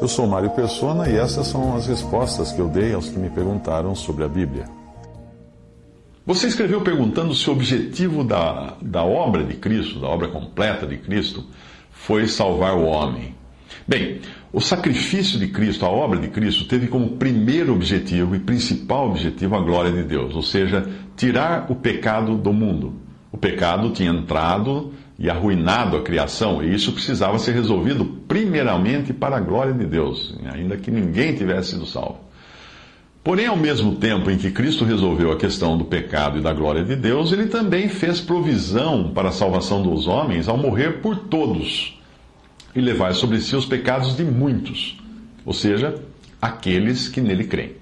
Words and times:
Eu 0.00 0.08
sou 0.08 0.26
Mário 0.26 0.50
Persona 0.50 1.08
e 1.08 1.16
essas 1.16 1.46
são 1.46 1.76
as 1.76 1.86
respostas 1.86 2.50
que 2.50 2.58
eu 2.58 2.68
dei 2.68 2.92
aos 2.92 3.08
que 3.08 3.18
me 3.18 3.30
perguntaram 3.30 3.94
sobre 3.94 4.24
a 4.24 4.28
Bíblia. 4.28 4.64
Você 6.26 6.48
escreveu 6.48 6.80
perguntando 6.80 7.34
se 7.34 7.48
o 7.48 7.52
objetivo 7.52 8.24
da, 8.24 8.74
da 8.80 9.04
obra 9.04 9.44
de 9.44 9.54
Cristo, 9.54 10.00
da 10.00 10.08
obra 10.08 10.28
completa 10.28 10.86
de 10.86 10.96
Cristo, 10.96 11.44
foi 11.92 12.26
salvar 12.26 12.74
o 12.74 12.84
homem. 12.84 13.34
Bem, 13.86 14.20
o 14.52 14.60
sacrifício 14.60 15.38
de 15.38 15.48
Cristo, 15.48 15.86
a 15.86 15.88
obra 15.88 16.18
de 16.18 16.28
Cristo, 16.28 16.64
teve 16.64 16.88
como 16.88 17.16
primeiro 17.16 17.72
objetivo 17.72 18.34
e 18.34 18.40
principal 18.40 19.08
objetivo 19.08 19.54
a 19.54 19.60
glória 19.60 19.92
de 19.92 20.02
Deus, 20.02 20.34
ou 20.34 20.42
seja, 20.42 20.88
tirar 21.16 21.70
o 21.70 21.76
pecado 21.76 22.36
do 22.36 22.52
mundo. 22.52 22.94
O 23.30 23.38
pecado 23.38 23.90
tinha 23.90 24.10
entrado 24.10 24.92
e 25.20 25.28
arruinado 25.28 25.98
a 25.98 26.02
criação, 26.02 26.64
e 26.64 26.74
isso 26.74 26.92
precisava 26.92 27.38
ser 27.38 27.52
resolvido 27.52 28.06
primeiramente 28.26 29.12
para 29.12 29.36
a 29.36 29.40
glória 29.40 29.74
de 29.74 29.84
Deus, 29.84 30.34
ainda 30.50 30.78
que 30.78 30.90
ninguém 30.90 31.34
tivesse 31.34 31.72
sido 31.72 31.84
salvo. 31.84 32.20
Porém, 33.22 33.46
ao 33.46 33.56
mesmo 33.56 33.96
tempo 33.96 34.30
em 34.30 34.38
que 34.38 34.50
Cristo 34.50 34.82
resolveu 34.82 35.30
a 35.30 35.36
questão 35.36 35.76
do 35.76 35.84
pecado 35.84 36.38
e 36.38 36.40
da 36.40 36.54
glória 36.54 36.82
de 36.82 36.96
Deus, 36.96 37.32
ele 37.32 37.48
também 37.48 37.86
fez 37.86 38.18
provisão 38.18 39.12
para 39.14 39.28
a 39.28 39.32
salvação 39.32 39.82
dos 39.82 40.08
homens 40.08 40.48
ao 40.48 40.56
morrer 40.56 41.02
por 41.02 41.14
todos 41.14 42.00
e 42.74 42.80
levar 42.80 43.12
sobre 43.12 43.42
si 43.42 43.54
os 43.54 43.66
pecados 43.66 44.16
de 44.16 44.24
muitos, 44.24 44.98
ou 45.44 45.52
seja, 45.52 46.02
aqueles 46.40 47.08
que 47.08 47.20
nele 47.20 47.44
creem. 47.44 47.74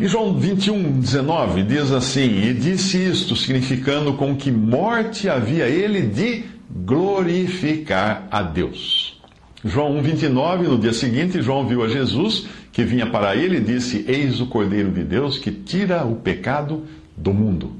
Em 0.00 0.08
João 0.08 0.38
21, 0.38 1.00
19, 1.00 1.62
diz 1.64 1.92
assim: 1.92 2.48
E 2.48 2.54
disse 2.54 2.96
isto, 2.96 3.36
significando 3.36 4.14
com 4.14 4.34
que 4.34 4.50
morte 4.50 5.28
havia 5.28 5.68
ele 5.68 6.02
de 6.02 6.44
glorificar 6.70 8.26
a 8.30 8.42
Deus. 8.42 9.20
João 9.64 9.98
1, 9.98 10.02
29, 10.02 10.66
no 10.66 10.78
dia 10.78 10.92
seguinte, 10.92 11.42
João 11.42 11.66
viu 11.68 11.84
a 11.84 11.88
Jesus 11.88 12.46
que 12.72 12.82
vinha 12.82 13.06
para 13.06 13.36
ele 13.36 13.58
e 13.58 13.60
disse: 13.60 14.04
Eis 14.08 14.40
o 14.40 14.46
Cordeiro 14.46 14.90
de 14.90 15.04
Deus 15.04 15.38
que 15.38 15.52
tira 15.52 16.04
o 16.04 16.16
pecado 16.16 16.84
do 17.16 17.32
mundo. 17.32 17.72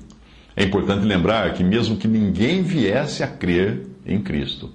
É 0.54 0.62
importante 0.62 1.06
lembrar 1.06 1.54
que, 1.54 1.64
mesmo 1.64 1.96
que 1.96 2.06
ninguém 2.06 2.62
viesse 2.62 3.22
a 3.22 3.26
crer 3.26 3.86
em 4.06 4.20
Cristo, 4.20 4.70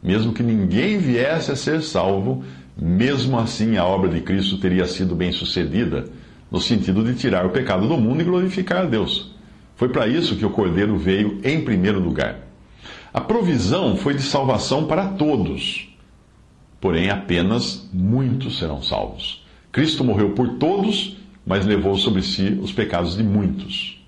mesmo 0.00 0.32
que 0.32 0.42
ninguém 0.42 0.98
viesse 0.98 1.50
a 1.50 1.56
ser 1.56 1.82
salvo, 1.82 2.44
mesmo 2.80 3.36
assim 3.38 3.76
a 3.76 3.84
obra 3.84 4.08
de 4.08 4.20
Cristo 4.20 4.56
teria 4.58 4.86
sido 4.86 5.16
bem 5.16 5.32
sucedida, 5.32 6.04
no 6.50 6.60
sentido 6.60 7.02
de 7.02 7.14
tirar 7.14 7.44
o 7.44 7.50
pecado 7.50 7.88
do 7.88 7.96
mundo 7.96 8.20
e 8.20 8.24
glorificar 8.24 8.82
a 8.82 8.84
Deus. 8.84 9.34
Foi 9.76 9.88
para 9.88 10.06
isso 10.06 10.36
que 10.36 10.46
o 10.46 10.50
Cordeiro 10.50 10.96
veio 10.96 11.40
em 11.44 11.64
primeiro 11.64 12.00
lugar. 12.00 12.40
A 13.12 13.20
provisão 13.20 13.96
foi 13.96 14.14
de 14.14 14.22
salvação 14.22 14.86
para 14.86 15.08
todos, 15.08 15.88
porém 16.80 17.10
apenas 17.10 17.88
muitos 17.92 18.58
serão 18.58 18.82
salvos. 18.82 19.44
Cristo 19.72 20.04
morreu 20.04 20.30
por 20.30 20.54
todos, 20.54 21.16
mas 21.46 21.66
levou 21.66 21.96
sobre 21.96 22.22
si 22.22 22.58
os 22.62 22.72
pecados 22.72 23.16
de 23.16 23.22
muitos. 23.22 24.02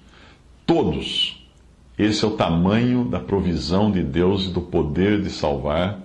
Todos 0.66 1.38
esse 1.98 2.24
é 2.24 2.28
o 2.28 2.36
tamanho 2.36 3.04
da 3.04 3.18
provisão 3.18 3.90
de 3.90 4.04
Deus 4.04 4.44
e 4.44 4.50
do 4.50 4.60
poder 4.60 5.20
de 5.20 5.30
salvar 5.30 5.98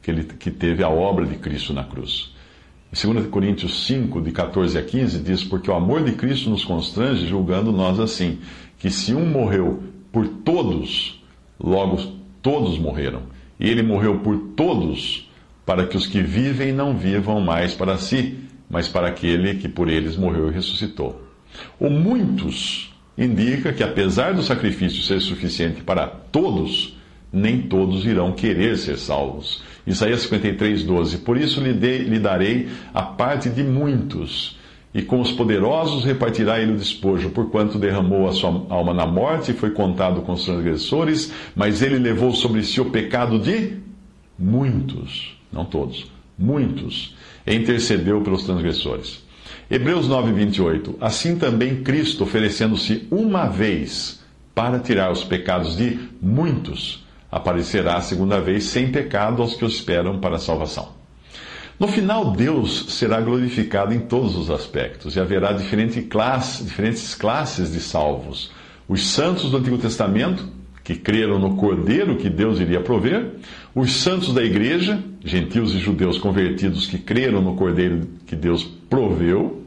que, 0.00 0.10
ele, 0.10 0.24
que 0.24 0.50
teve 0.50 0.82
a 0.82 0.88
obra 0.88 1.26
de 1.26 1.36
Cristo 1.36 1.74
na 1.74 1.84
cruz. 1.84 2.33
Em 2.94 3.12
2 3.12 3.26
Coríntios 3.26 3.86
5, 3.86 4.20
de 4.20 4.30
14 4.30 4.78
a 4.78 4.82
15, 4.82 5.18
diz: 5.18 5.42
Porque 5.42 5.68
o 5.68 5.74
amor 5.74 6.04
de 6.04 6.12
Cristo 6.12 6.48
nos 6.48 6.64
constrange, 6.64 7.26
julgando 7.26 7.72
nós 7.72 7.98
assim, 7.98 8.38
que 8.78 8.88
se 8.88 9.12
um 9.12 9.26
morreu 9.26 9.82
por 10.12 10.28
todos, 10.28 11.20
logo 11.58 12.00
todos 12.40 12.78
morreram. 12.78 13.22
E 13.58 13.68
ele 13.68 13.82
morreu 13.82 14.20
por 14.20 14.38
todos, 14.54 15.28
para 15.66 15.88
que 15.88 15.96
os 15.96 16.06
que 16.06 16.22
vivem 16.22 16.72
não 16.72 16.96
vivam 16.96 17.40
mais 17.40 17.74
para 17.74 17.98
si, 17.98 18.38
mas 18.70 18.86
para 18.86 19.08
aquele 19.08 19.56
que 19.56 19.68
por 19.68 19.88
eles 19.88 20.16
morreu 20.16 20.48
e 20.48 20.54
ressuscitou. 20.54 21.20
O 21.80 21.90
muitos 21.90 22.94
indica 23.18 23.72
que, 23.72 23.82
apesar 23.82 24.34
do 24.34 24.42
sacrifício 24.42 25.02
ser 25.02 25.20
suficiente 25.20 25.82
para 25.82 26.06
todos, 26.06 26.96
nem 27.34 27.62
todos 27.62 28.06
irão 28.06 28.32
querer 28.32 28.78
ser 28.78 28.96
salvos. 28.96 29.62
Isaías 29.86 30.22
53, 30.22 30.84
12. 30.84 31.18
Por 31.18 31.36
isso 31.36 31.60
lhe, 31.60 31.72
lhe 31.72 32.18
darei 32.18 32.68
a 32.94 33.02
parte 33.02 33.50
de 33.50 33.62
muitos, 33.62 34.56
e 34.94 35.02
com 35.02 35.20
os 35.20 35.32
poderosos 35.32 36.04
repartirá 36.04 36.60
ele 36.60 36.72
o 36.72 36.76
despojo, 36.76 37.30
porquanto 37.30 37.78
derramou 37.78 38.28
a 38.28 38.32
sua 38.32 38.64
alma 38.68 38.94
na 38.94 39.04
morte 39.04 39.50
e 39.50 39.54
foi 39.54 39.70
contado 39.70 40.22
com 40.22 40.32
os 40.32 40.44
transgressores, 40.44 41.32
mas 41.56 41.82
ele 41.82 41.98
levou 41.98 42.32
sobre 42.32 42.62
si 42.62 42.80
o 42.80 42.90
pecado 42.90 43.38
de 43.40 43.78
muitos, 44.38 45.36
não 45.52 45.64
todos, 45.64 46.10
muitos, 46.38 47.16
e 47.44 47.54
intercedeu 47.54 48.20
pelos 48.20 48.44
transgressores. 48.44 49.24
Hebreus 49.68 50.06
9, 50.06 50.32
28. 50.32 50.96
Assim 51.00 51.36
também 51.36 51.82
Cristo, 51.82 52.22
oferecendo-se 52.22 53.08
uma 53.10 53.46
vez 53.46 54.22
para 54.54 54.78
tirar 54.78 55.10
os 55.10 55.24
pecados 55.24 55.76
de 55.76 55.98
muitos, 56.22 57.04
aparecerá 57.34 57.96
a 57.96 58.00
segunda 58.00 58.40
vez 58.40 58.62
sem 58.62 58.92
pecado 58.92 59.42
aos 59.42 59.56
que 59.56 59.64
o 59.64 59.68
esperam 59.68 60.20
para 60.20 60.36
a 60.36 60.38
salvação. 60.38 60.90
No 61.80 61.88
final, 61.88 62.30
Deus 62.30 62.86
será 62.90 63.20
glorificado 63.20 63.92
em 63.92 63.98
todos 63.98 64.36
os 64.36 64.50
aspectos 64.50 65.16
e 65.16 65.20
haverá 65.20 65.52
diferente 65.52 66.00
classe, 66.02 66.62
diferentes 66.62 67.12
classes 67.12 67.72
de 67.72 67.80
salvos. 67.80 68.52
Os 68.88 69.08
santos 69.08 69.50
do 69.50 69.56
Antigo 69.56 69.76
Testamento, 69.76 70.48
que 70.84 70.94
creram 70.94 71.40
no 71.40 71.56
Cordeiro 71.56 72.18
que 72.18 72.30
Deus 72.30 72.60
iria 72.60 72.80
prover, 72.80 73.32
os 73.74 73.94
santos 73.94 74.32
da 74.32 74.44
igreja, 74.44 75.02
gentios 75.24 75.74
e 75.74 75.78
judeus 75.78 76.18
convertidos 76.18 76.86
que 76.86 76.98
creram 76.98 77.42
no 77.42 77.56
Cordeiro 77.56 78.06
que 78.28 78.36
Deus 78.36 78.62
proveu, 78.88 79.64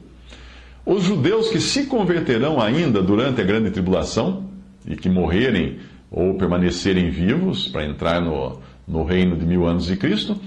os 0.85 1.03
judeus 1.03 1.49
que 1.49 1.59
se 1.59 1.87
converterão 1.87 2.61
ainda 2.61 3.01
durante 3.01 3.41
a 3.41 3.43
grande 3.43 3.71
tribulação 3.71 4.45
e 4.87 4.95
que 4.95 5.09
morrerem 5.09 5.79
ou 6.09 6.35
permanecerem 6.35 7.09
vivos 7.09 7.67
para 7.67 7.85
entrar 7.85 8.21
no, 8.21 8.59
no 8.87 9.03
reino 9.03 9.35
de 9.35 9.45
mil 9.45 9.65
anos 9.67 9.85
de 9.85 9.97
Cristo, 9.97 10.37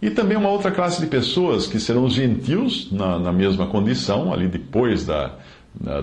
e 0.00 0.10
também 0.10 0.36
uma 0.36 0.48
outra 0.48 0.70
classe 0.70 1.00
de 1.00 1.06
pessoas 1.06 1.66
que 1.66 1.80
serão 1.80 2.04
os 2.04 2.14
gentios 2.14 2.90
na, 2.92 3.18
na 3.18 3.32
mesma 3.32 3.66
condição, 3.66 4.32
ali 4.32 4.48
depois 4.48 5.06
da, 5.06 5.36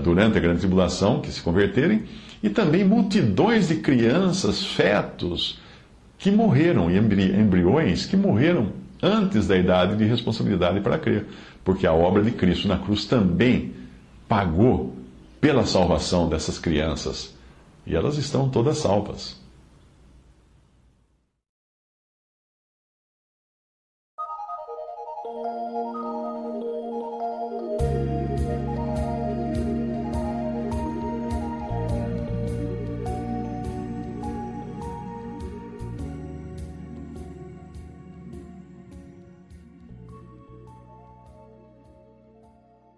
durante 0.04 0.38
a 0.38 0.42
grande 0.42 0.60
tribulação, 0.60 1.22
que 1.22 1.32
se 1.32 1.42
converterem, 1.42 2.04
e 2.42 2.50
também 2.50 2.84
multidões 2.84 3.68
de 3.68 3.76
crianças, 3.76 4.66
fetos, 4.66 5.60
que 6.18 6.32
morreram, 6.32 6.90
e 6.90 6.98
embri 6.98 7.32
embriões 7.40 8.06
que 8.06 8.18
morreram 8.18 8.70
antes 9.02 9.48
da 9.48 9.58
idade 9.58 9.96
de 9.96 10.06
responsabilidade 10.06 10.80
para 10.82 10.98
crer, 10.98 11.26
porque 11.64 11.88
a 11.88 11.94
obra 11.94 12.24
de 12.24 12.32
Cristo 12.32 12.68
na 12.68 12.78
cruz 12.78 13.06
também 13.06 13.74
pagou 14.28 14.96
pela 15.40 15.66
salvação 15.66 16.30
dessas 16.30 16.60
crianças, 16.60 17.36
e 17.86 17.96
elas 17.96 18.18
estão 18.18 18.50
todas 18.50 18.78
salvas. 18.78 19.42